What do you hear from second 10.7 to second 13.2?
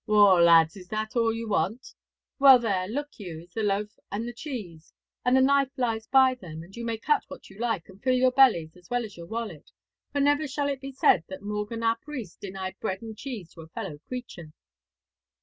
be said that Morgan ap Rhys denied bread and